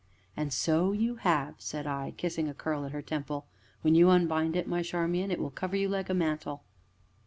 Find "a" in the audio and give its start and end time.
2.49-2.55, 6.09-6.15